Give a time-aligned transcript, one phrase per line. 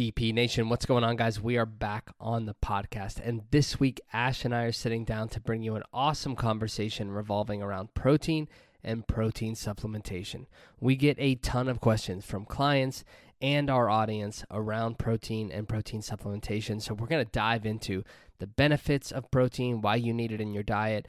[0.00, 1.42] BP Nation, what's going on, guys?
[1.42, 3.20] We are back on the podcast.
[3.22, 7.10] And this week, Ash and I are sitting down to bring you an awesome conversation
[7.10, 8.48] revolving around protein
[8.82, 10.46] and protein supplementation.
[10.80, 13.04] We get a ton of questions from clients
[13.42, 16.80] and our audience around protein and protein supplementation.
[16.80, 18.02] So, we're going to dive into
[18.38, 21.08] the benefits of protein, why you need it in your diet,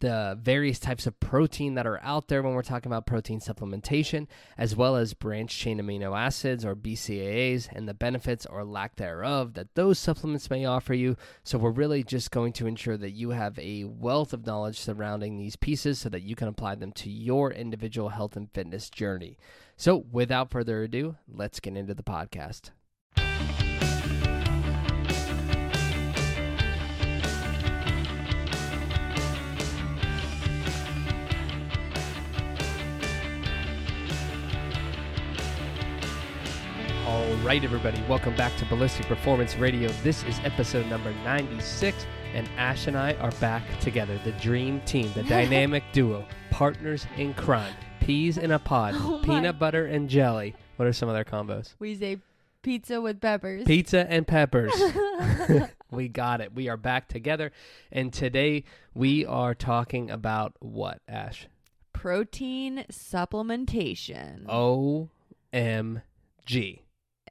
[0.00, 4.26] the various types of protein that are out there when we're talking about protein supplementation,
[4.58, 9.54] as well as branched chain amino acids or BCAAs and the benefits or lack thereof
[9.54, 11.16] that those supplements may offer you.
[11.42, 15.38] So, we're really just going to ensure that you have a wealth of knowledge surrounding
[15.38, 19.38] these pieces so that you can apply them to your individual health and fitness journey.
[19.76, 22.70] So, without further ado, let's get into the podcast.
[37.06, 39.90] All right, everybody, welcome back to Ballistic Performance Radio.
[40.02, 44.18] This is episode number 96, and Ash and I are back together.
[44.24, 49.58] The dream team, the dynamic duo, partners in crime, peas in a pod, Oh peanut
[49.58, 50.54] butter and jelly.
[50.76, 51.74] What are some other combos?
[51.78, 52.20] We say
[52.62, 53.64] pizza with peppers.
[53.64, 54.72] Pizza and peppers.
[55.90, 56.54] we got it.
[56.54, 57.52] We are back together,
[57.92, 58.64] and today
[58.94, 61.48] we are talking about what, Ash?
[61.92, 64.46] Protein supplementation.
[65.52, 66.83] OMG.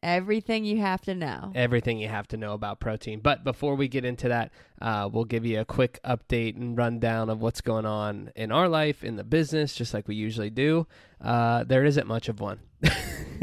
[0.04, 1.52] Everything you have to know.
[1.56, 3.22] everything you have to know about protein.
[3.22, 4.52] But before we get into that,
[4.82, 8.68] uh, we'll give you a quick update and rundown of what's going on in our
[8.68, 10.86] life, in the business, just like we usually do.
[11.22, 12.60] Uh, there isn't much of one.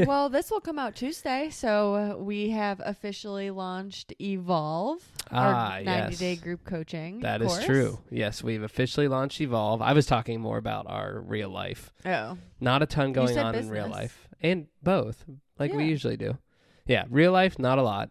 [0.05, 5.81] well, this will come out Tuesday, so uh, we have officially launched Evolve, Ah, our
[5.83, 6.19] 90 yes.
[6.19, 7.21] day group coaching.
[7.21, 7.65] That is course.
[7.65, 7.99] true.
[8.11, 9.81] Yes, we've officially launched Evolve.
[9.81, 11.91] I was talking more about our real life.
[12.05, 14.27] Oh, Not a ton going on in real life.
[14.41, 15.25] And both,
[15.57, 16.37] like we usually do.
[16.85, 18.09] Yeah, real life, not a lot.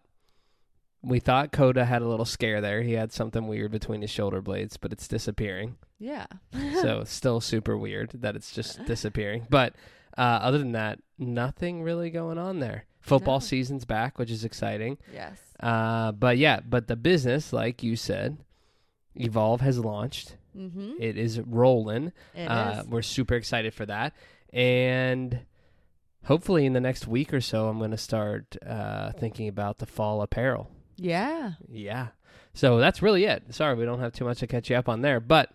[1.03, 2.81] We thought Coda had a little scare there.
[2.83, 5.77] He had something weird between his shoulder blades, but it's disappearing.
[5.99, 6.27] yeah.
[6.81, 9.47] so still super weird that it's just disappearing.
[9.49, 9.73] But
[10.17, 12.85] uh, other than that, nothing really going on there.
[12.99, 13.45] Football No.
[13.45, 14.97] season's back, which is exciting.
[15.11, 15.39] yes.
[15.59, 18.37] Uh, but yeah, but the business, like you said,
[19.15, 20.35] Evolve has launched.
[20.55, 20.93] Mm-hmm.
[20.99, 22.11] It is rolling.
[22.35, 22.87] It uh, is.
[22.87, 24.13] We're super excited for that,
[24.53, 25.39] and
[26.25, 29.85] hopefully in the next week or so, I'm going to start uh, thinking about the
[29.85, 30.69] fall apparel.
[30.97, 31.53] Yeah.
[31.67, 32.07] Yeah.
[32.53, 33.53] So that's really it.
[33.53, 35.49] Sorry, we don't have too much to catch you up on there, but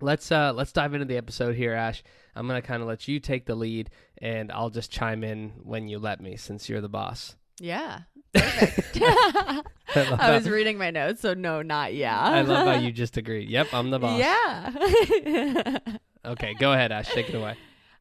[0.00, 2.02] let's uh let's dive into the episode here, Ash.
[2.34, 5.88] I'm gonna kind of let you take the lead, and I'll just chime in when
[5.88, 7.36] you let me, since you're the boss.
[7.60, 8.00] Yeah.
[8.34, 8.98] Perfect.
[9.02, 9.62] I
[10.18, 12.18] I was reading my notes, so no, not yeah.
[12.18, 13.48] I love how you just agreed.
[13.48, 14.18] Yep, I'm the boss.
[14.18, 15.78] Yeah.
[16.24, 17.08] Okay, go ahead, Ash.
[17.08, 17.56] Take it away.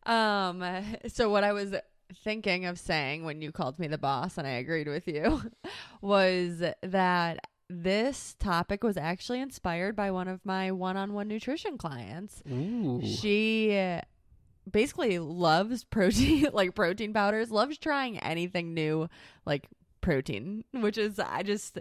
[0.09, 0.63] Um,
[1.07, 1.73] so what I was
[2.23, 5.41] thinking of saying when you called me the boss and I agreed with you
[6.01, 7.39] was that
[7.69, 12.41] this topic was actually inspired by one of my one-on-one nutrition clients.
[12.51, 12.99] Ooh.
[13.05, 13.99] She
[14.69, 19.07] basically loves protein like protein powders, loves trying anything new
[19.45, 19.67] like
[20.01, 21.79] protein, which is I just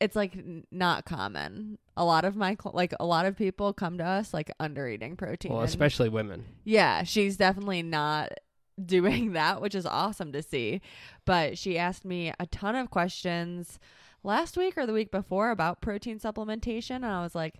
[0.00, 0.36] it's like
[0.70, 1.78] not common.
[1.96, 4.88] A lot of my cl- like a lot of people come to us like under
[4.88, 5.52] eating protein.
[5.52, 6.44] Well, and- especially women.
[6.64, 8.32] yeah, she's definitely not
[8.84, 10.80] doing that, which is awesome to see.
[11.24, 13.78] But she asked me a ton of questions
[14.24, 17.54] last week or the week before about protein supplementation and I was like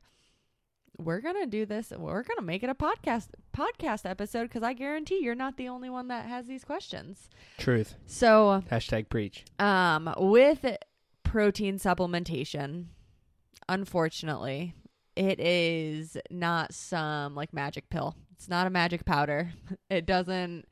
[0.97, 1.91] we're going to do this.
[1.91, 5.69] We're going to make it a podcast podcast episode cuz I guarantee you're not the
[5.69, 7.29] only one that has these questions.
[7.59, 7.97] Truth.
[8.07, 9.45] So, Hashtag preach.
[9.59, 10.65] um with
[11.35, 12.85] protein supplementation,
[13.69, 14.73] unfortunately,
[15.17, 18.15] it is not some like magic pill.
[18.37, 19.51] It's not a magic powder.
[19.91, 20.67] It doesn't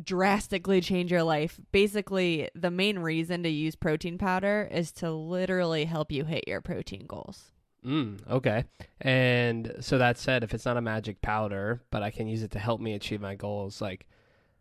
[0.00, 1.58] drastically change your life.
[1.72, 6.60] Basically, the main reason to use protein powder is to literally help you hit your
[6.60, 7.50] protein goals.
[7.84, 8.62] Mm, okay.
[9.00, 12.52] And so that said, if it's not a magic powder, but I can use it
[12.52, 14.06] to help me achieve my goals, like,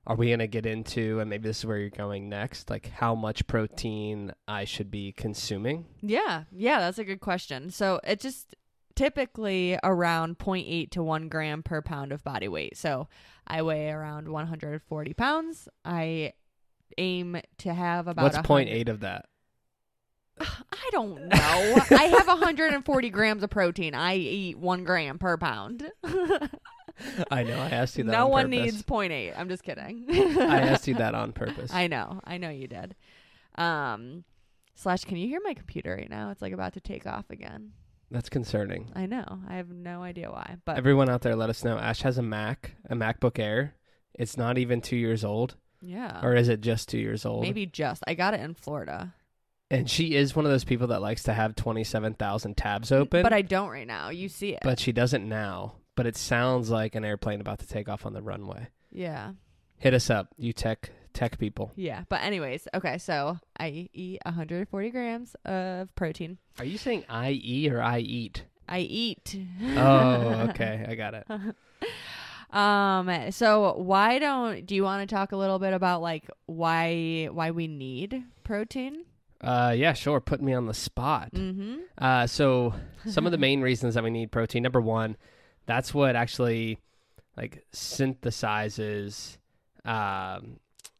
[0.07, 2.89] are we going to get into, and maybe this is where you're going next, like
[2.89, 5.85] how much protein I should be consuming?
[6.01, 7.69] Yeah, yeah, that's a good question.
[7.69, 8.55] So it just
[8.95, 12.77] typically around 0.8 to 1 gram per pound of body weight.
[12.77, 13.07] So
[13.47, 15.69] I weigh around 140 pounds.
[15.85, 16.33] I
[16.97, 19.25] aim to have about What's a point hundred- eight of that?
[20.39, 21.81] I don't know.
[21.91, 23.93] I have 140 grams of protein.
[23.93, 25.89] I eat one gram per pound.
[27.31, 27.59] I know.
[27.59, 28.11] I asked you that.
[28.11, 28.73] no on one purpose.
[28.73, 29.33] needs 0.8.
[29.37, 30.05] I'm just kidding.
[30.39, 31.71] I asked you that on purpose.
[31.73, 32.19] I know.
[32.23, 32.95] I know you did.
[33.55, 34.23] Um,
[34.75, 36.31] slash, can you hear my computer right now?
[36.31, 37.71] It's like about to take off again.
[38.09, 38.91] That's concerning.
[38.95, 39.25] I know.
[39.49, 41.77] I have no idea why, but Everyone out there, let us know.
[41.77, 43.75] Ash has a Mac, a MacBook Air.
[44.13, 45.55] It's not even two years old.
[45.83, 46.19] Yeah.
[46.21, 47.41] or is it just two years old?
[47.41, 48.03] Maybe just.
[48.05, 49.15] I got it in Florida.
[49.71, 52.91] And she is one of those people that likes to have twenty seven thousand tabs
[52.91, 54.09] open, But I don't right now.
[54.09, 54.59] You see it.
[54.63, 55.75] but she doesn't now.
[56.01, 58.69] But it sounds like an airplane about to take off on the runway.
[58.91, 59.33] yeah.
[59.77, 61.71] Hit us up, you tech tech people.
[61.75, 62.05] Yeah.
[62.09, 66.39] But anyways, okay, so I eat 140 grams of protein.
[66.57, 68.45] Are you saying I eat or I eat?
[68.67, 69.37] I eat.
[69.77, 71.27] Oh, okay, I got it.
[72.51, 77.29] Um so why don't do you want to talk a little bit about like why
[77.31, 79.05] why we need protein?
[79.39, 80.19] Uh, yeah, sure.
[80.19, 81.31] Put me on the spot.
[81.33, 81.79] Mhm.
[81.97, 82.73] Uh, so
[83.05, 84.63] some of the main reasons that we need protein.
[84.63, 85.15] Number one,
[85.71, 86.79] that's what actually
[87.37, 89.37] like synthesizes.
[89.85, 90.59] Um,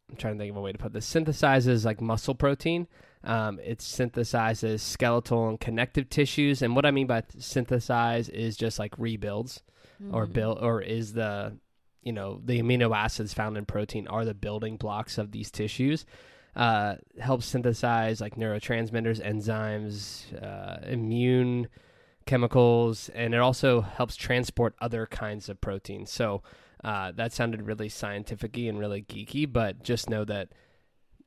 [0.10, 1.12] I'm trying to think of a way to put this.
[1.12, 2.88] Synthesizes like muscle protein.
[3.24, 8.80] Um, it synthesizes skeletal and connective tissues, and what I mean by synthesize is just
[8.80, 9.62] like rebuilds
[10.12, 10.34] or Mhm.
[10.34, 11.58] build or is the
[12.02, 16.04] you know the amino acids found in protein are the building blocks of these tissues
[16.56, 21.68] uh, helps synthesize like neurotransmitters enzymes uh, immune
[22.26, 26.42] chemicals and it also helps transport other kinds of proteins so
[26.84, 30.50] uh, that sounded really scientific and really geeky but just know that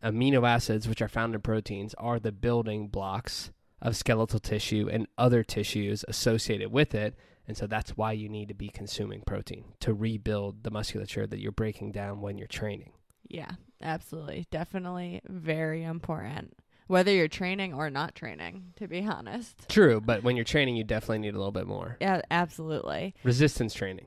[0.03, 3.51] amino acids which are found in proteins are the building blocks
[3.81, 7.15] of skeletal tissue and other tissues associated with it
[7.47, 11.41] and so that's why you need to be consuming protein to rebuild the musculature that
[11.41, 12.93] you're breaking down when you're training.
[13.29, 13.53] Yeah,
[13.83, 14.47] absolutely.
[14.51, 16.55] Definitely very important.
[16.87, 19.69] Whether you're training or not training, to be honest.
[19.69, 21.97] True, but when you're training, you definitely need a little bit more.
[22.01, 23.15] Yeah, absolutely.
[23.25, 24.07] Resistance training.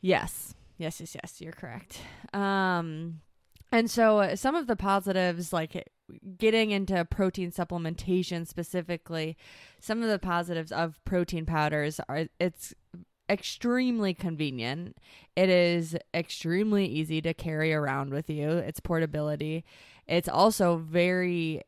[0.00, 0.54] Yes.
[0.76, 2.00] Yes, yes, yes, you're correct.
[2.32, 3.20] Um
[3.70, 5.88] and so uh, some of the positives like
[6.38, 9.36] getting into protein supplementation specifically,
[9.80, 12.74] some of the positives of protein powders are it's
[13.28, 14.96] extremely convenient.
[15.36, 18.50] It is extremely easy to carry around with you.
[18.50, 19.64] Its portability.
[20.08, 21.62] It's also very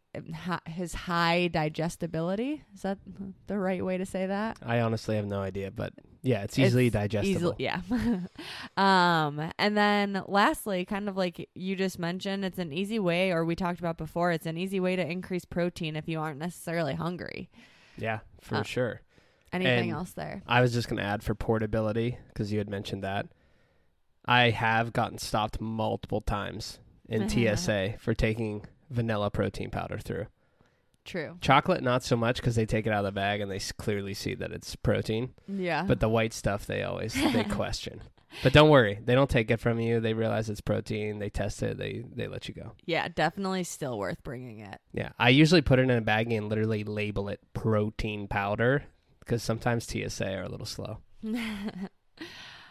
[0.66, 2.64] his high digestibility.
[2.74, 2.98] Is that
[3.46, 4.58] the right way to say that?
[4.62, 5.92] I honestly have no idea, but
[6.22, 7.54] yeah, it's easily It's digestible.
[7.54, 7.80] Easily, yeah.
[8.76, 13.44] um, and then lastly, kind of like you just mentioned, it's an easy way, or
[13.44, 16.94] we talked about before, it's an easy way to increase protein if you aren't necessarily
[16.94, 17.50] hungry.
[17.96, 19.00] Yeah, for Uh, sure.
[19.52, 20.42] Anything And- else there?
[20.46, 23.26] I was just going to add for portability because you had mentioned that.
[24.24, 26.78] I have gotten stopped multiple times
[27.10, 30.26] in TSA for taking vanilla protein powder through.
[31.04, 31.36] True.
[31.40, 33.72] Chocolate, not so much because they take it out of the bag and they s-
[33.72, 35.32] clearly see that it's protein.
[35.48, 35.82] Yeah.
[35.82, 38.02] But the white stuff, they always they question.
[38.44, 39.98] But don't worry, they don't take it from you.
[39.98, 41.18] They realize it's protein.
[41.18, 41.78] They test it.
[41.78, 42.72] They they let you go.
[42.86, 44.78] yeah, definitely still worth bringing it.
[44.92, 48.84] Yeah, I usually put it in a baggie and literally label it protein powder
[49.20, 50.98] because sometimes TSA are a little slow.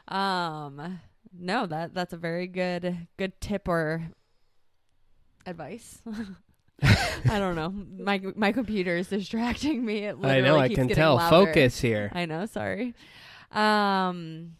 [0.07, 0.99] um,
[1.37, 4.03] no, that that's a very good good tip or
[5.45, 6.01] advice.
[6.81, 7.69] I don't know.
[8.03, 10.05] My my computer is distracting me.
[10.05, 10.57] It I literally know.
[10.57, 11.15] I can tell.
[11.15, 11.29] louder.
[11.47, 12.11] Focus here.
[12.13, 12.93] I know, sorry.
[13.51, 14.53] Um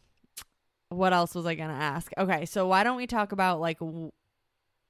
[0.90, 2.12] what else was I going to ask?
[2.18, 4.12] Okay, so why don't we talk about like w-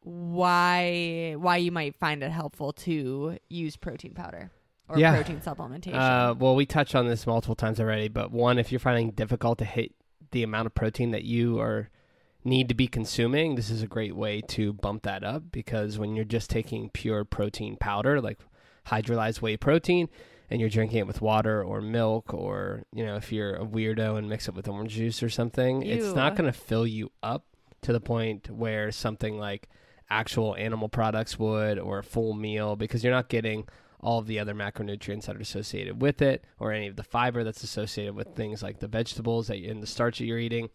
[0.04, 4.50] why why you might find it helpful to use protein powder
[4.88, 5.14] or Yeah.
[5.16, 5.96] protein supplementation?
[5.96, 9.58] Uh, well, we touched on this multiple times already, but one, if you're finding difficult
[9.60, 9.94] to hit
[10.32, 11.90] the amount of protein that you are
[12.44, 16.16] need to be consuming, this is a great way to bump that up because when
[16.16, 18.40] you're just taking pure protein powder, like
[18.88, 20.10] hydrolyzed whey protein,
[20.50, 24.18] and you're drinking it with water or milk, or you know, if you're a weirdo
[24.18, 27.46] and mix it with orange juice or something, it's not going to fill you up
[27.82, 29.70] to the point where something like
[30.10, 33.68] actual animal products would or a full meal because you're not getting
[34.02, 37.44] all of the other macronutrients that are associated with it or any of the fiber
[37.44, 40.70] that's associated with things like the vegetables that you, and the starch that you're eating.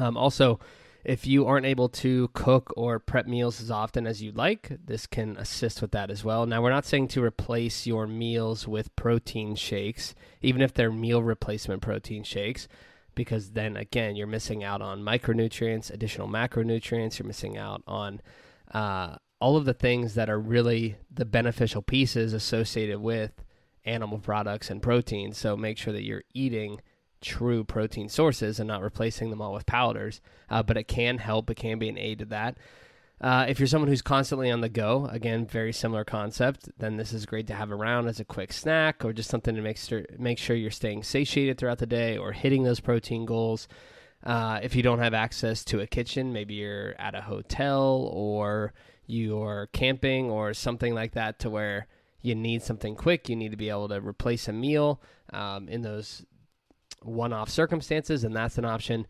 [0.00, 0.58] Um, also,
[1.04, 5.06] if you aren't able to cook or prep meals as often as you'd like, this
[5.06, 6.46] can assist with that as well.
[6.46, 11.22] Now, we're not saying to replace your meals with protein shakes, even if they're meal
[11.22, 12.68] replacement protein shakes,
[13.14, 18.20] because then again, you're missing out on micronutrients, additional macronutrients, you're missing out on
[18.72, 23.44] uh, all of the things that are really the beneficial pieces associated with
[23.84, 25.38] animal products and proteins.
[25.38, 26.80] So make sure that you're eating
[27.20, 30.20] true protein sources and not replacing them all with powders.
[30.48, 32.56] Uh, but it can help, it can be an aid to that.
[33.20, 37.12] Uh, if you're someone who's constantly on the go, again, very similar concept, then this
[37.12, 40.06] is great to have around as a quick snack or just something to make sure,
[40.18, 43.68] make sure you're staying satiated throughout the day or hitting those protein goals.
[44.24, 48.72] Uh, if you don't have access to a kitchen, maybe you're at a hotel or
[49.06, 51.86] you're camping or something like that to where
[52.22, 55.00] you need something quick, you need to be able to replace a meal
[55.32, 56.24] um, in those
[57.02, 59.06] one off circumstances, and that's an option.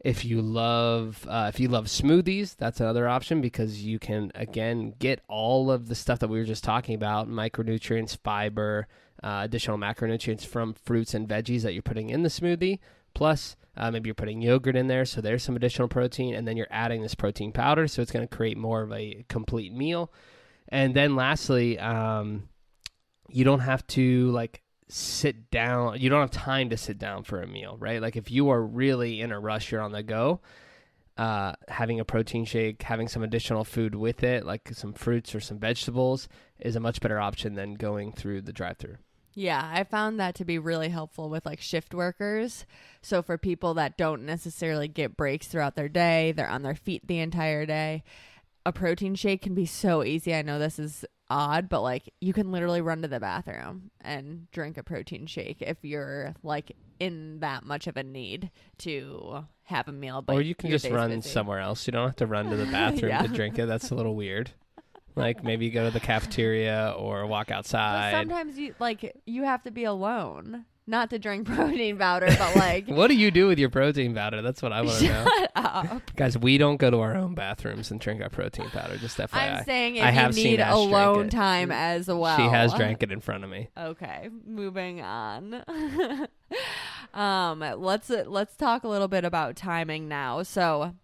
[0.00, 4.94] If you love uh, if you love smoothies, that's another option because you can again
[4.98, 8.86] get all of the stuff that we were just talking about: micronutrients, fiber,
[9.22, 12.78] uh, additional macronutrients from fruits and veggies that you're putting in the smoothie.
[13.14, 16.56] Plus, uh, maybe you're putting yogurt in there, so there's some additional protein, and then
[16.56, 20.12] you're adding this protein powder, so it's going to create more of a complete meal.
[20.68, 22.48] And then lastly, um,
[23.28, 26.00] you don't have to like sit down.
[26.00, 28.00] You don't have time to sit down for a meal, right?
[28.00, 30.40] Like if you are really in a rush, you're on the go.
[31.16, 35.40] Uh, having a protein shake, having some additional food with it, like some fruits or
[35.40, 36.28] some vegetables,
[36.60, 38.96] is a much better option than going through the drive-through.
[39.32, 42.64] Yeah, I found that to be really helpful with like shift workers.
[43.02, 47.06] So for people that don't necessarily get breaks throughout their day, they're on their feet
[47.06, 48.02] the entire day.
[48.64, 50.34] A protein shake can be so easy.
[50.34, 54.50] I know this is odd, but like you can literally run to the bathroom and
[54.52, 59.88] drink a protein shake if you're like in that much of a need to have
[59.88, 60.22] a meal.
[60.22, 61.28] But or you can just run busy.
[61.28, 61.86] somewhere else.
[61.86, 63.22] You don't have to run to the bathroom Yeah.
[63.22, 63.66] to drink it.
[63.66, 64.50] That's a little weird.
[65.16, 68.12] Like maybe go to the cafeteria or walk But outside.
[68.12, 72.86] sometimes you like you have to be alone, not to drink protein powder, but like
[72.96, 74.42] What do you do with your protein powder?
[74.42, 75.24] That's what I want to know.
[75.38, 76.16] shut up.
[76.16, 78.96] Guys, we don't go to our own bathrooms and drink our protein powder.
[78.96, 79.28] Just FYI.
[79.32, 82.36] I'm saying if I you have seen need alone time as well.
[82.36, 83.68] She has drank it in front of me.
[83.76, 85.62] Okay, moving on.
[87.14, 90.42] um, let's let's talk a little bit about timing now.
[90.42, 90.94] So,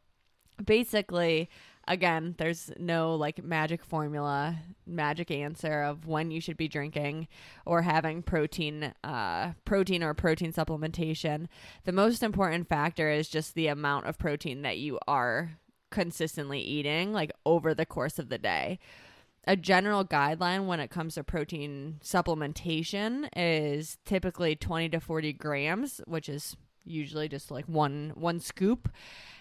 [0.64, 1.48] basically,
[1.88, 7.28] again, there's no like magic formula, magic answer of when you should be drinking
[7.66, 11.46] or having protein, uh, protein or protein supplementation.
[11.84, 15.58] The most important factor is just the amount of protein that you are
[15.90, 18.78] consistently eating, like over the course of the day
[19.44, 26.00] a general guideline when it comes to protein supplementation is typically 20 to 40 grams
[26.06, 28.88] which is usually just like one one scoop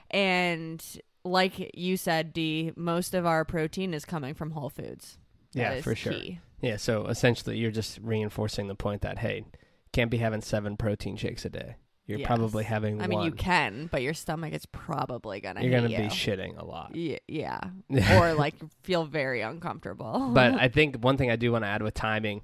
[0.10, 5.18] and like you said d most of our protein is coming from whole foods
[5.54, 6.14] That Yeah, for sure.
[6.14, 6.40] key.
[6.62, 9.46] Yeah, so essentially you're just reinforcing the point that hey,
[9.94, 11.76] can't be having seven protein shakes a day.
[12.08, 12.28] You're Yes.
[12.28, 13.26] probably having i mean one.
[13.26, 15.98] you can but your stomach is probably gonna You're gonna you.
[15.98, 16.94] be shitting a lot.
[16.96, 17.60] Ye- yeah
[18.20, 21.84] or like feel very uncomfortable but I think one thing I do want to add
[21.84, 22.42] with timing,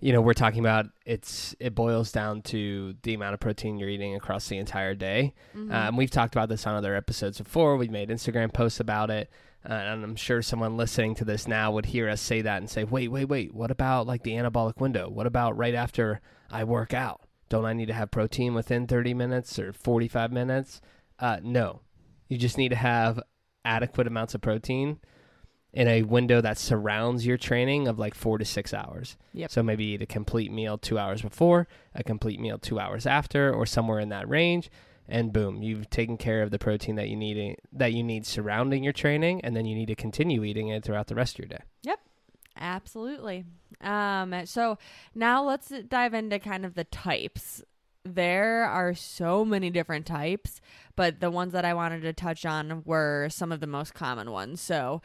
[0.00, 3.88] you know, we're talking about it's it boils down to the amount of protein you're
[3.88, 5.32] eating across the entire day.
[5.56, 5.72] Mhm.
[5.72, 7.76] Um, we've talked about this on other episodes before.
[7.76, 9.30] We've made Instagram posts about it.
[9.68, 12.70] Uh, and I'm sure someone listening to this now would hear us say that and
[12.70, 15.08] say, wait, wait, wait, what about like the anabolic window?
[15.08, 17.22] What about right after I work out?
[17.48, 20.80] Don't I need to have protein within 30 minutes or 45 minutes?
[21.18, 21.80] Uh, no.
[22.28, 23.20] You just need to have
[23.64, 25.00] adequate amounts of protein
[25.76, 29.18] in a window that surrounds your training of like four to six hours.
[29.34, 29.50] Yep.
[29.50, 33.52] So maybe eat a complete meal two hours before, a complete meal two hours after,
[33.52, 34.70] or somewhere in that range,
[35.06, 38.82] and boom, you've taken care of the protein that you need that you need surrounding
[38.82, 41.48] your training, and then you need to continue eating it throughout the rest of your
[41.48, 41.62] day.
[41.82, 42.00] Yep,
[42.58, 43.44] absolutely.
[43.82, 44.78] Um, so
[45.14, 47.62] now let's dive into kind of the types.
[48.02, 50.62] There are so many different types,
[50.96, 54.30] but the ones that I wanted to touch on were some of the most common
[54.30, 54.62] ones.
[54.62, 55.02] So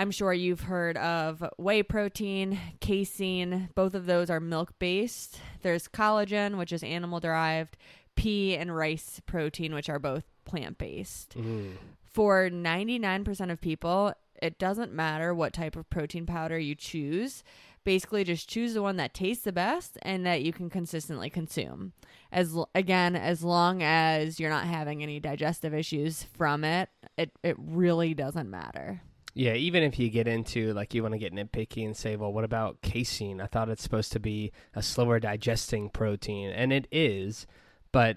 [0.00, 3.68] I'm sure you've heard of whey protein, casein.
[3.74, 5.38] Both of those are milk based.
[5.60, 7.76] There's collagen, which is animal derived,
[8.16, 11.72] pea and rice protein, which are both plant based mm-hmm.
[12.02, 17.44] for 99% of people, it doesn't matter what type of protein powder you choose.
[17.84, 21.92] Basically, just choose the one that tastes the best and that you can consistently consume.
[22.32, 26.88] As l- again, as long as you're not having any digestive issues from it,
[27.18, 29.02] it it really doesn't matter.
[29.34, 32.32] Yeah, even if you get into like you want to get nitpicky and say, well,
[32.32, 33.40] what about casein?
[33.40, 37.46] I thought it's supposed to be a slower digesting protein, and it is,
[37.92, 38.16] but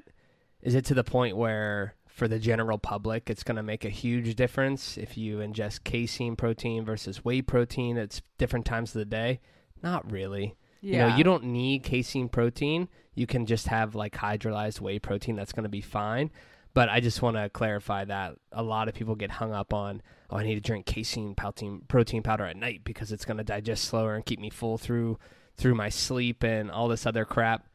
[0.62, 3.89] is it to the point where for the general public it's going to make a
[3.89, 9.05] huge difference if you ingest casein protein versus whey protein at different times of the
[9.05, 9.39] day?
[9.82, 10.55] Not really.
[10.82, 10.91] Yeah.
[10.91, 12.88] You know, you don't need casein protein.
[13.15, 15.36] You can just have like hydrolyzed whey protein.
[15.36, 16.32] That's going to be fine.
[16.73, 20.01] But I just want to clarify that a lot of people get hung up on,
[20.29, 23.85] oh, I need to drink casein protein powder at night because it's going to digest
[23.85, 25.19] slower and keep me full through
[25.55, 27.67] through my sleep and all this other crap.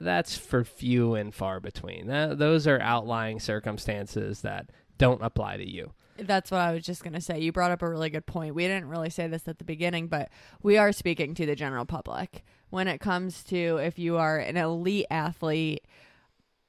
[0.00, 2.08] That's for few and far between.
[2.08, 5.92] That, those are outlying circumstances that don't apply to you.
[6.18, 7.40] That's what I was just going to say.
[7.40, 8.54] You brought up a really good point.
[8.54, 10.28] We didn't really say this at the beginning, but
[10.62, 14.56] we are speaking to the general public when it comes to if you are an
[14.56, 15.84] elite athlete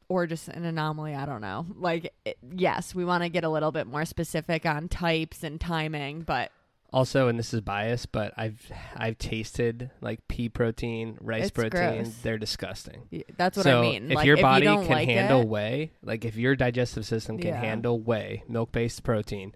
[0.09, 1.65] or just an anomaly, I don't know.
[1.75, 5.59] Like it, yes, we want to get a little bit more specific on types and
[5.59, 6.51] timing, but
[6.91, 12.03] Also, and this is biased, but I've I've tasted like pea protein, rice It's protein.
[12.03, 12.13] gross.
[12.21, 13.07] They're disgusting.
[13.11, 14.11] Y- That's what so I mean.
[14.11, 17.37] if like, your body don't can like handle it, whey, like if your digestive system
[17.39, 17.59] can Yeah.
[17.59, 19.55] handle whey, milk-based protein,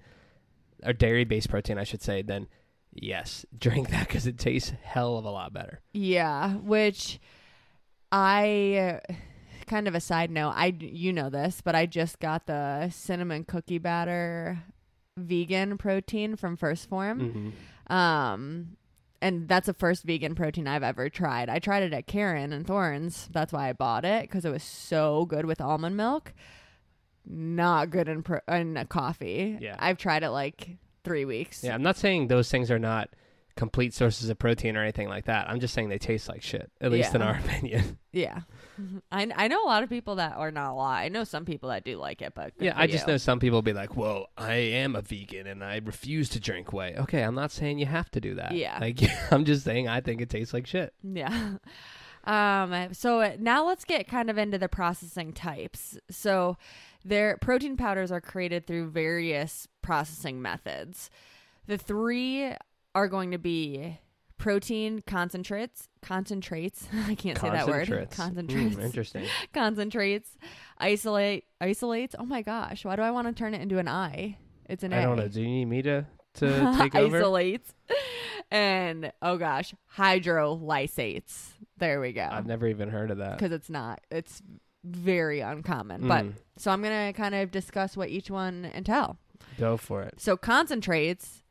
[0.84, 2.48] or dairy-based protein, I should say, then
[2.94, 5.82] yes, drink that because it tastes hell of a lot better.
[5.94, 7.20] Yeah, which
[8.12, 9.00] I
[9.68, 10.54] kind of a side note.
[10.56, 14.60] I you know this, but I just got the cinnamon cookie batter
[15.18, 17.54] vegan protein from 1st Phorm.
[17.88, 18.78] hmm Um
[19.20, 21.50] and that's the first vegan protein I've ever tried.
[21.50, 23.28] I tried it at Karen and Thorns.
[23.32, 26.34] That's why I bought it because it was so good with almond milk.
[27.26, 29.58] Not good in pro- in coffee.
[29.60, 29.76] Yeah.
[29.80, 31.64] I've tried it like three weeks.
[31.64, 33.10] Yeah, I'm not saying those things are not
[33.56, 35.50] complete sources of protein or anything like that.
[35.50, 37.98] I'm just saying they taste like shit, at least in our opinion.
[38.14, 38.42] Yeah.
[39.12, 41.00] I, I know a lot of people that are not a lot.
[41.00, 43.14] I know some people that do like it, but yeah, I just you.
[43.14, 46.74] know some people be like, "Well, I am a vegan and I refuse to drink
[46.74, 48.54] whey." Okay, I'm not saying you have to do that.
[48.54, 48.78] Yeah.
[48.80, 49.00] like
[49.32, 50.94] I'm just saying I think it tastes like shit.
[51.04, 51.56] Yeah.
[52.24, 55.98] Um, so now let's get kind of into the processing types.
[56.10, 56.58] So
[57.06, 61.10] their protein powders are created through various processing methods.
[61.68, 62.52] The three
[62.94, 63.98] are going to be
[64.38, 66.88] protein concentrates, concentrates.
[67.08, 67.88] I can't say that word.
[67.88, 68.16] Concentrates.
[68.16, 68.76] Concentrates.
[68.76, 69.26] Mm, interesting.
[69.54, 70.30] concentrates,
[70.78, 72.16] isolate, isolates.
[72.18, 74.38] Oh my gosh, why do I want to turn it into an I?
[74.70, 75.04] It's an I A.
[75.04, 75.28] don't know.
[75.28, 77.18] Do you need me to to take over?
[77.18, 77.74] isolates,
[78.52, 81.54] and oh gosh, hydrolysates.
[81.78, 82.28] There we go.
[82.32, 83.38] I've never even heard of that.
[83.38, 84.02] Because it's not.
[84.12, 84.42] It's
[84.84, 86.08] very uncommon.
[86.08, 89.18] But Mm, so I'm gonna kind of discuss what each one entail.
[89.60, 90.16] go for it.
[90.20, 91.44] So concentrates,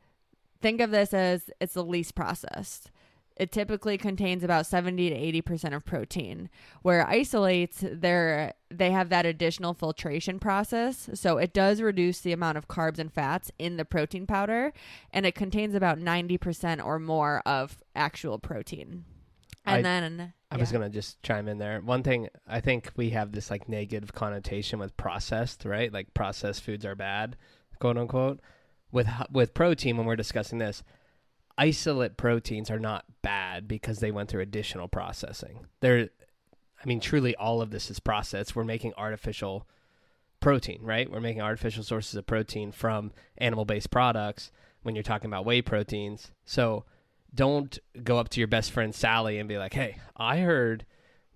[0.61, 2.91] think of this as it's the least processed.
[3.35, 6.49] It typically contains about 70 to 80% of protein.
[6.81, 12.57] Where isolates, they're they have that additional filtration process, so it does reduce the amount
[12.57, 14.73] of carbs and fats in the protein powder,
[15.11, 19.05] and it contains about 90% or more of actual protein.
[19.65, 21.79] And I- then I was gonna just chime in there.
[21.81, 25.93] One thing I think we have this like negative connotation with processed, right?
[25.93, 27.37] Like processed foods are bad,
[27.79, 28.39] quote unquote.
[28.91, 30.83] With with protein, when we're discussing this,
[31.57, 35.65] isolate proteins are not bad because they went through additional processing.
[35.81, 36.09] They're,
[36.81, 38.55] I mean, truly all of this is processed.
[38.55, 39.67] We're making artificial
[40.39, 41.09] protein, right?
[41.09, 44.51] We're making artificial sources of protein from animal based products
[44.83, 46.31] when you're talking about whey proteins.
[46.45, 46.85] So
[47.33, 50.85] don't go up to your best friend Sally and be like, "Hey, I heard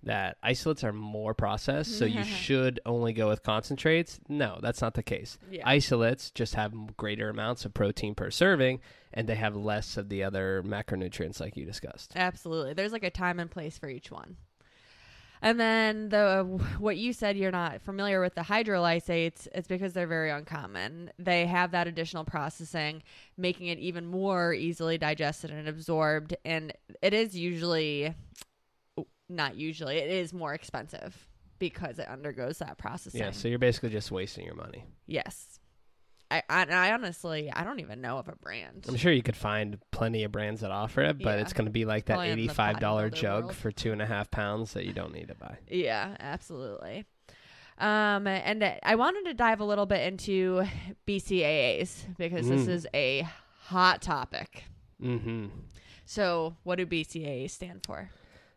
[0.04, 4.94] that isolates are more processed, so you should only go with concentrates." No, that's not
[4.94, 5.38] the case.
[5.50, 5.68] Yeah.
[5.68, 8.80] Isolates just have greater amounts of protein per serving,
[9.12, 12.12] and they have less of the other macronutrients, like you discussed.
[12.16, 12.74] Absolutely.
[12.74, 14.36] There's like a time and place for each one.
[15.44, 16.44] And then the
[16.78, 21.10] what you said you're not familiar with the hydrolysates, it's because they're very uncommon.
[21.18, 23.02] They have that additional processing,
[23.36, 26.36] making it even more easily digested and absorbed.
[26.44, 28.14] And it is usually
[29.32, 33.20] not usually, it is more expensive because it undergoes that processing.
[33.20, 34.84] Yeah, so you're basically just wasting your money.
[35.06, 35.58] yes.
[36.30, 38.86] I, I, I honestly I don't even know of a brand.
[38.88, 41.42] I'm sure you could find plenty of brands that offer it, but Yeah.
[41.42, 43.54] it's going to be like that Probably eighty-five dollar jug world.
[43.56, 45.58] for two and a half pounds that you don't need to buy.
[45.68, 47.04] Yeah, absolutely.
[47.76, 50.64] Um, and I wanted to dive a little bit into
[51.06, 52.68] BCAAs because this Mm.
[52.68, 53.28] is a
[53.64, 54.64] hot topic.
[55.02, 55.46] Mm-hmm.
[56.06, 58.10] So, what do BCAAs stand for?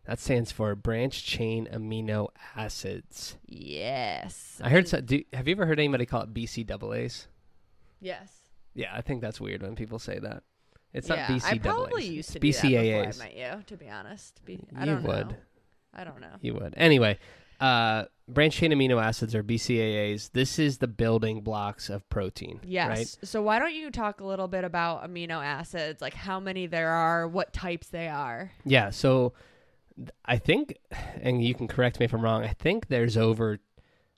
[0.06, 3.38] That stands for branch chain amino acids.
[3.48, 4.60] Yes.
[4.64, 4.88] I heard.
[4.88, 7.26] So, do, have you ever heard anybody call it BCAAs?
[8.00, 8.32] Yes.
[8.76, 10.44] Yeah, I think that's weird when people say that.
[10.94, 11.52] It's yeah, not BCAAs.
[11.52, 13.22] I probably used to it's do that before BCAAs.
[13.22, 13.64] I met you.
[13.66, 15.30] To be honest, Be- I You would.
[15.30, 15.36] know.
[15.94, 16.36] I don't know.
[16.42, 16.74] You would.
[16.78, 17.18] Anyway,
[17.60, 20.32] uh, branch chain amino acids or BCAAs.
[20.34, 22.60] This is the building blocks of protein.
[22.64, 22.90] Yes.
[22.90, 23.18] Right.
[23.24, 26.92] So why don't you talk a little bit about amino acids, like how many there
[26.92, 28.52] are, what types they are?
[28.66, 28.90] Yeah.
[28.90, 29.34] So
[30.26, 30.78] I think,
[31.22, 32.44] and you can correct me if I'm wrong.
[32.44, 33.60] I think there's over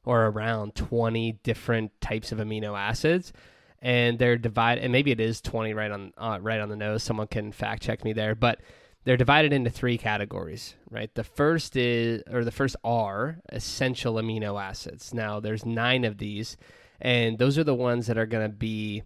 [0.03, 3.33] or around 20 different types of amino acids,
[3.81, 4.83] and they're divided.
[4.83, 7.03] And maybe it is 20 right on uh, right on the nose.
[7.03, 8.61] Someone can fact check me there, but
[9.03, 10.75] they're divided into three categories.
[10.89, 11.13] Right.
[11.13, 15.13] The first is, or the first are essential amino acids.
[15.13, 16.57] Now there's nine of these,
[16.99, 19.03] and those are the ones that are going to be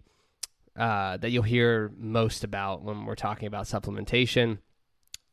[0.76, 4.58] uh, that you'll hear most about when we're talking about supplementation.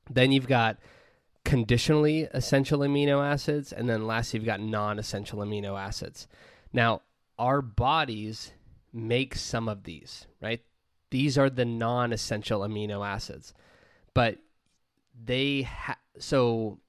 [0.10, 0.78] Then you've got
[1.45, 6.28] conditionally essential amino acids, and then lastly, you've got non-essential amino acids.
[6.73, 7.02] Now,
[7.38, 8.52] our bodies
[8.93, 10.62] make some of these, right?
[11.12, 13.54] These are the non-essential amino acids,
[14.13, 14.38] but
[15.25, 16.80] they ha- so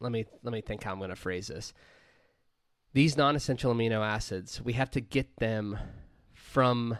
[0.00, 1.72] let me let me think how I'm going to phrase this.
[2.94, 5.78] These non-essential amino acids, we have to get them
[6.34, 6.98] from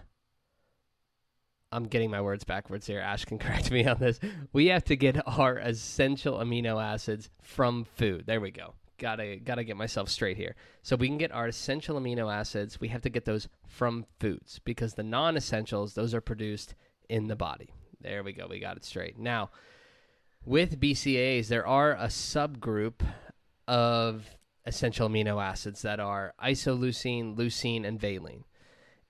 [1.73, 3.01] I'm getting my words backwards here.
[3.01, 4.21] Ash can correct me on this.
[4.53, 8.25] We have to get our essential amino acids from food.
[8.27, 8.75] There we go.
[8.99, 10.55] Gotta gotta get myself straight here.
[10.83, 12.81] So we can get our essential amino acids.
[12.81, 16.75] We have to get those from foods because the non-essentials those are produced
[17.09, 17.71] in the body.
[18.01, 18.47] There we go.
[18.49, 19.19] We got it straight.
[19.19, 19.51] Now,
[20.45, 23.01] with BCAAs, there are a subgroup
[23.67, 24.27] of
[24.67, 28.45] essential amino acids that are isoleucine, leucine, and valine.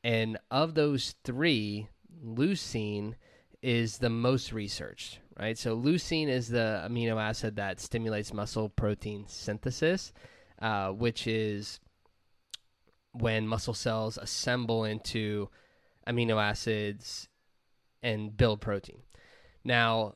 [0.04, 1.88] And of those three,
[2.24, 3.14] leucine
[3.62, 5.56] is the most researched, right?
[5.56, 10.12] So leucine is the amino acid that stimulates muscle protein synthesis,
[10.60, 11.80] uh, which is
[13.12, 15.48] when muscle cells assemble into
[16.08, 17.28] amino acids
[18.02, 19.02] and build protein.
[19.64, 20.14] Now,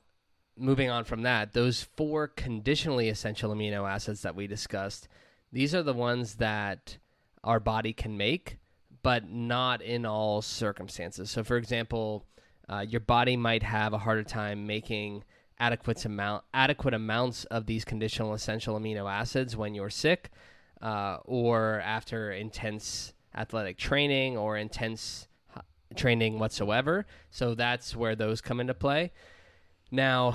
[0.56, 5.08] moving on from that, those four conditionally essential amino acids that we discussed,
[5.52, 6.98] these are the ones that
[7.44, 8.58] our body can make,
[9.06, 11.30] but not in all circumstances.
[11.30, 12.24] So, for example,
[12.68, 15.22] uh, your body might have a harder time making
[15.60, 20.30] adequate amount adequate amounts of these conditional essential amino acids when you're sick,
[20.82, 25.28] uh, or after intense athletic training or intense
[25.94, 27.06] training whatsoever.
[27.30, 29.12] So that's where those come into play.
[29.92, 30.34] Now,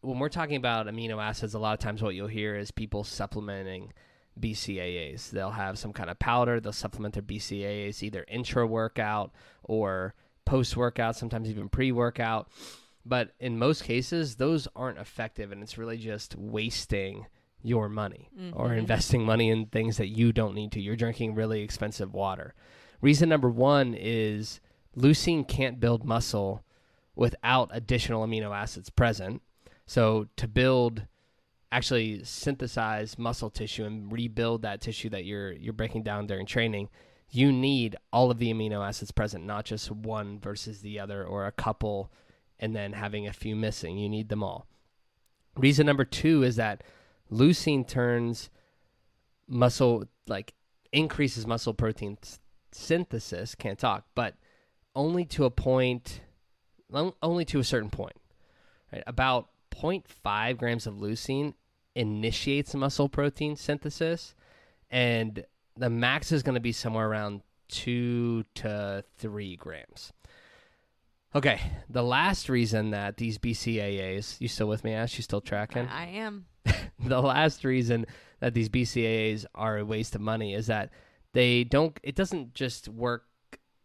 [0.00, 3.04] when we're talking about amino acids, a lot of times what you'll hear is people
[3.04, 3.92] supplementing
[4.40, 5.30] BCAAs.
[5.30, 10.76] They'll have some kind of powder, they'll supplement their BCAAs either intra workout or post
[10.76, 12.48] workout, sometimes even pre workout.
[13.04, 17.26] But in most cases, those aren't effective, and it's really just wasting
[17.62, 18.58] your money mm-hmm.
[18.58, 20.80] or investing money in things that you don't need to.
[20.80, 22.54] You're drinking really expensive water.
[23.00, 24.60] Reason number one is
[24.96, 26.62] leucine can't build muscle
[27.14, 29.42] without additional amino acids present.
[29.86, 31.06] So to build
[31.72, 36.88] actually synthesize muscle tissue and rebuild that tissue that you're you're breaking down during training,
[37.30, 41.46] you need all of the amino acids present, not just one versus the other or
[41.46, 42.10] a couple
[42.58, 43.96] and then having a few missing.
[43.98, 44.66] You need them all.
[45.56, 46.82] Reason number 2 is that
[47.30, 48.50] leucine turns
[49.48, 50.54] muscle like
[50.92, 52.18] increases muscle protein
[52.72, 54.34] synthesis, can't talk, but
[54.94, 56.20] only to a point
[57.22, 58.16] only to a certain point.
[58.92, 59.04] Right?
[59.06, 61.54] About 0.5 grams of leucine
[61.94, 64.34] initiates muscle protein synthesis,
[64.90, 65.44] and
[65.76, 70.12] the max is going to be somewhere around two to three grams.
[71.34, 75.16] Okay, the last reason that these BCAAs, you still with me, Ash?
[75.16, 75.86] You still tracking?
[75.86, 76.46] I am.
[76.98, 78.06] the last reason
[78.40, 80.90] that these BCAAs are a waste of money is that
[81.32, 83.24] they don't, it doesn't just work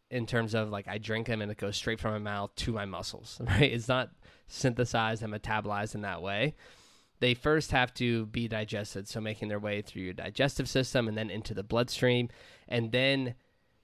[0.09, 2.71] in terms of like I drink them and it goes straight from my mouth to
[2.71, 3.71] my muscles, right?
[3.71, 4.09] It's not
[4.47, 6.55] synthesized and metabolized in that way
[7.25, 11.17] they first have to be digested, so making their way through your digestive system and
[11.17, 12.29] then into the bloodstream.
[12.67, 13.33] And then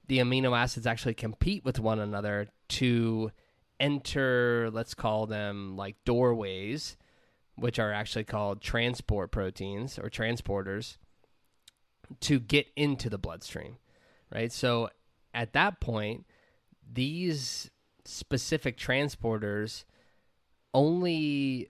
[0.06, 3.32] the amino acids actually compete with one another to
[3.80, 6.98] enter, let's call them like doorways,
[7.56, 10.98] which are actually called transport proteins or transporters,
[12.20, 13.78] to get into the bloodstream,
[14.32, 14.52] right?
[14.52, 14.92] So
[15.34, 16.28] at that point,
[16.94, 17.72] these
[18.06, 19.84] specific transporters
[20.76, 21.70] only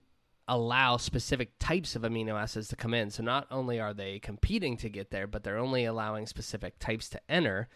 [0.52, 3.10] allow specific types of amino acids to come in.
[3.10, 7.08] So not only are they competing to get there, but they're only allowing specific types
[7.10, 7.68] to enter.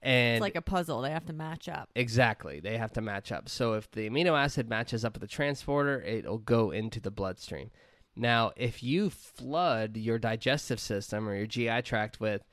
[0.00, 1.00] And it's like a puzzle.
[1.00, 1.90] They have to match up.
[1.96, 2.60] Exactly.
[2.60, 3.48] They have to match up.
[3.48, 7.70] So if the amino acid matches up with the transporter, it'll go into the bloodstream.
[8.14, 12.44] Now, if you flood your digestive system or your GI tract with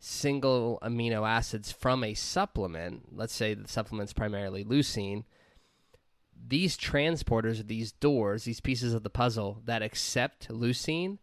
[0.00, 5.24] single amino acids from a supplement, let's say the supplement's primarily leucine,
[6.46, 11.18] these transporters, these doors, these pieces of the puzzle that accept leucine,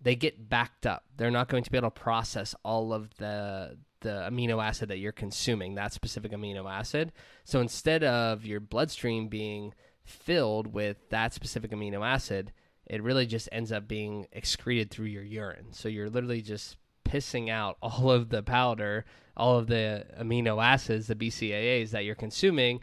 [0.00, 1.04] they get backed up.
[1.16, 4.98] They're not going to be able to process all of the the amino acid that
[4.98, 7.12] you're consuming, that specific amino acid.
[7.44, 12.52] So instead of your bloodstream being filled with that specific amino acid,
[12.86, 15.72] it really just ends up being excreted through your urine.
[15.72, 19.04] So you're literally just pissing out all of the powder,
[19.36, 22.80] all of the amino acids, the BCAAs that you're consuming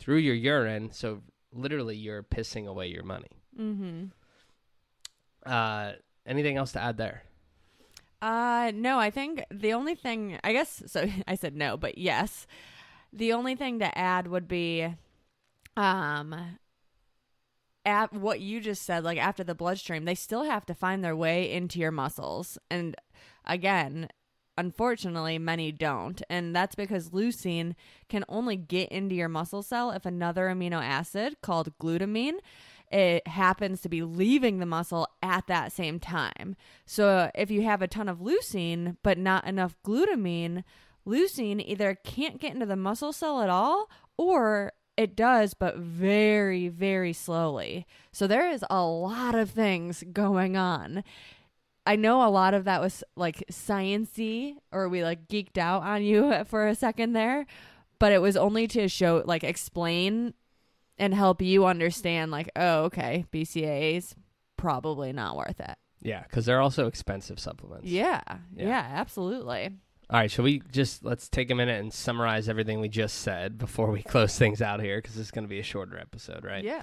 [0.00, 0.90] through your urine.
[0.92, 3.30] So literally, you're pissing away your money.
[3.58, 4.06] Mm-hmm.
[5.46, 5.92] Uh,
[6.26, 7.22] anything else to add there?
[8.20, 8.98] Uh, no.
[8.98, 12.46] I think the only thing, I guess, so I said no, but yes,
[13.12, 14.88] the only thing to add would be,
[15.76, 16.58] um,
[17.86, 21.16] at what you just said, like after the bloodstream, they still have to find their
[21.16, 22.58] way into your muscles.
[22.70, 22.94] And
[23.46, 24.08] again,
[24.60, 27.74] Unfortunately, many don't, and that's because leucine
[28.10, 32.40] can only get into your muscle cell if another amino acid called glutamine
[32.90, 36.56] it happens to be leaving the muscle at that same time.
[36.84, 40.64] So if you have a ton of leucine but not enough glutamine,
[41.06, 46.68] leucine either can't get into the muscle cell at all or it does, but very,
[46.68, 47.86] very slowly.
[48.12, 51.02] So there is a lot of things going on.
[51.86, 56.02] I know a lot of that was like sciency, or we like geeked out on
[56.02, 57.46] you for a second there,
[57.98, 60.34] but it was only to show, like, explain
[60.98, 64.14] and help you understand, like, oh, okay, BCAAs
[64.56, 65.76] probably not worth it.
[66.02, 67.86] Yeah, because they're also expensive supplements.
[67.86, 68.20] Yeah,
[68.54, 68.66] Yeah.
[68.66, 69.70] yeah, absolutely.
[70.10, 73.58] All right, shall we just let's take a minute and summarize everything we just said
[73.66, 76.44] before we close things out here because this is going to be a shorter episode,
[76.44, 76.64] right?
[76.64, 76.82] Yeah.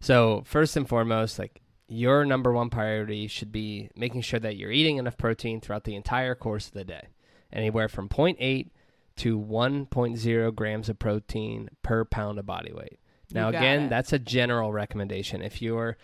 [0.00, 4.70] So first and foremost, like your number one priority should be making sure that you're
[4.70, 7.08] eating enough protein throughout the entire course of the day,
[7.52, 8.70] anywhere from 0.8
[9.16, 12.98] to 1.0 grams of protein per pound of body weight.
[13.32, 13.88] Now again, it.
[13.88, 15.42] that's a general recommendation.
[15.42, 15.96] If you're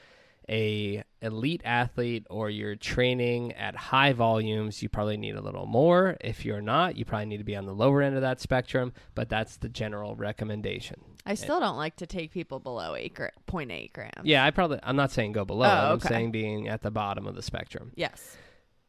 [0.51, 6.17] a elite athlete or you're training at high volumes, you probably need a little more.
[6.21, 8.93] If you're not, you probably need to be on the lower end of that spectrum,
[9.15, 11.01] but that's the general recommendation.
[11.25, 14.13] I still don't like to take people below eight gra- 0.8 grams.
[14.25, 15.67] Yeah, I probably I'm not saying go below.
[15.67, 17.93] Oh, I'm saying being at the bottom of the spectrum.
[17.95, 18.37] Yes.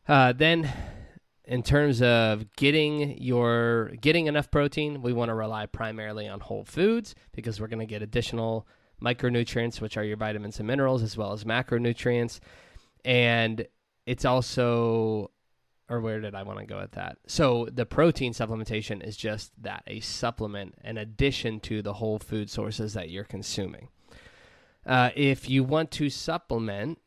[0.07, 0.71] Uh, then,
[1.45, 6.63] in terms of getting your getting enough protein, we want to rely primarily on whole
[6.63, 8.65] foods because we're going to get additional
[9.01, 12.39] micronutrients, which are your vitamins and minerals, as well as macronutrients.
[13.03, 13.65] And
[14.05, 15.31] it's also,
[15.89, 17.17] or where did I want to go with that?
[17.27, 22.49] So the protein supplementation is just that a supplement, in addition to the whole food
[22.49, 23.89] sources that you're consuming.
[24.85, 26.99] Uh, if you want to supplement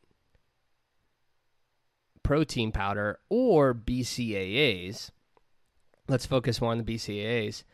[2.23, 5.11] protein powder or BCAAs,
[6.09, 7.65] let's focus more on the BCAAs.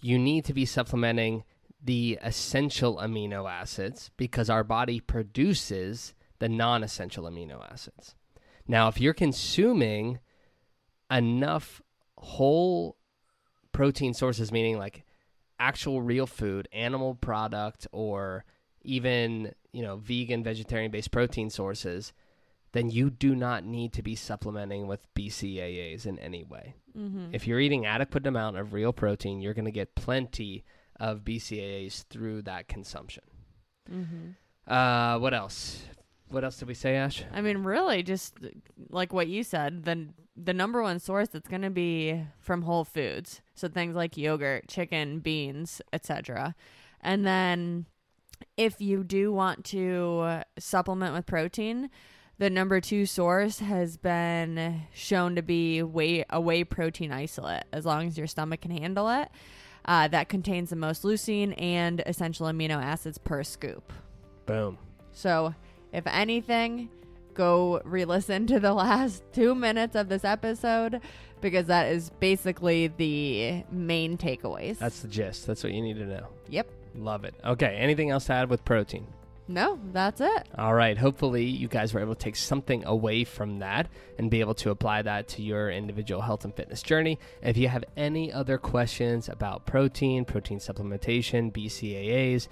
[0.00, 1.44] You need to be supplementing
[1.88, 8.14] the essential amino acids because our body produces the non essential amino acids.
[8.66, 10.18] Now, if you're consuming
[11.10, 11.80] enough
[12.18, 12.98] whole
[13.72, 15.06] protein sources, meaning like
[15.58, 18.44] actual real food, animal product, or
[18.82, 22.12] even, you know, vegan, vegetarian based protein sources,
[22.72, 26.74] then you do not need to be supplementing with BCAAs in any way.
[26.94, 27.28] Mm-hmm.
[27.32, 30.64] If you're eating adequate amount of real protein, you're going to get plenty
[31.00, 33.24] of BCAAs through that consumption.
[33.90, 34.72] Mm-hmm.
[34.72, 35.82] Uh, what else?
[36.28, 37.24] What else did we say, Ash?
[37.32, 38.34] I mean, really, just
[38.90, 42.84] like what you said, the the number one source that's going to be from whole
[42.84, 46.54] foods, so things like yogurt, chicken, beans, etc.
[47.00, 47.86] And then,
[48.56, 51.90] if you do want to supplement with protein,
[52.38, 57.86] the number two source has been shown to be whey a whey protein isolate, as
[57.86, 59.28] long as your stomach can handle it.
[59.88, 63.90] Uh, that contains the most leucine and essential amino acids per scoop.
[64.44, 64.76] Boom.
[65.12, 65.54] So,
[65.94, 66.90] if anything,
[67.32, 71.00] go re listen to the last two minutes of this episode
[71.40, 74.76] because that is basically the main takeaways.
[74.76, 75.46] That's the gist.
[75.46, 76.28] That's what you need to know.
[76.50, 76.70] yep.
[76.94, 77.34] Love it.
[77.44, 77.76] Okay.
[77.78, 79.06] Anything else to add with protein?
[79.50, 80.46] No, that's it.
[80.56, 80.96] All right.
[80.98, 84.70] Hopefully, you guys were able to take something away from that and be able to
[84.70, 87.18] apply that to your individual health and fitness journey.
[87.42, 92.48] If you have any other questions about protein, protein supplementation, BCAAs,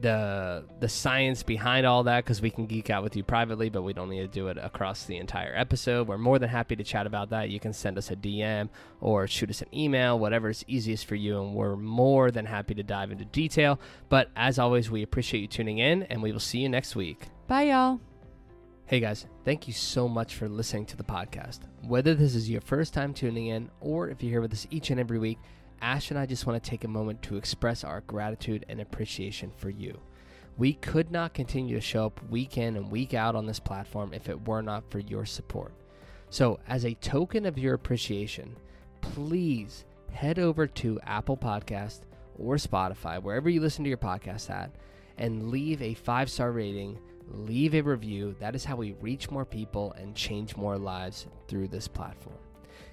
[0.00, 3.82] the the science behind all that because we can geek out with you privately but
[3.82, 6.08] we don't need to do it across the entire episode.
[6.08, 7.50] We're more than happy to chat about that.
[7.50, 8.68] You can send us a dm
[9.00, 12.74] or shoot us an email whatever is easiest for you and we're more than happy
[12.74, 13.80] to dive into detail.
[14.08, 17.28] But as always we appreciate you tuning in and we will see you next week.
[17.46, 18.00] Bye, y'all.
[18.86, 21.60] Hey guys, thank you so much for listening to the podcast.
[21.86, 24.90] Whether this is your first time tuning in or if you're here with us each
[24.90, 25.38] and every week,
[25.82, 29.52] Ash and I just want to take a moment to express our gratitude and appreciation
[29.56, 30.00] for you.
[30.56, 34.14] We could not continue to show up week in and week out on this platform
[34.14, 35.72] if it were not for your support.
[36.30, 38.56] So, as a token of your appreciation,
[39.00, 42.00] please head over to Apple Podcast
[42.38, 44.70] or Spotify, wherever you listen to your podcast at,
[45.18, 48.34] and leave a five star rating, leave a review.
[48.40, 52.38] That is how we reach more people and change more lives through this platform.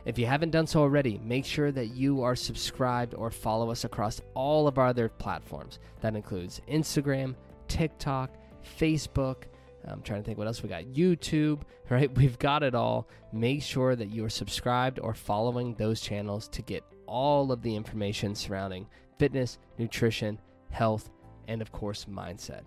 [0.05, 3.83] If you haven't done so already, make sure that you are subscribed or follow us
[3.83, 5.79] across all of our other platforms.
[6.01, 7.35] That includes Instagram,
[7.67, 8.31] TikTok,
[8.79, 9.43] Facebook.
[9.85, 10.85] I'm trying to think what else we got.
[10.85, 12.13] YouTube, right?
[12.15, 13.07] We've got it all.
[13.31, 17.75] Make sure that you are subscribed or following those channels to get all of the
[17.75, 18.87] information surrounding
[19.19, 20.39] fitness, nutrition,
[20.71, 21.11] health,
[21.47, 22.61] and of course, mindset.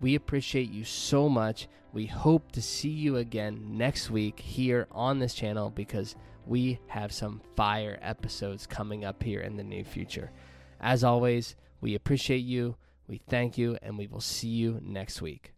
[0.00, 1.68] We appreciate you so much.
[1.92, 7.12] We hope to see you again next week here on this channel because we have
[7.12, 10.30] some fire episodes coming up here in the near future.
[10.80, 12.76] As always, we appreciate you,
[13.06, 15.52] we thank you, and we will see you next week.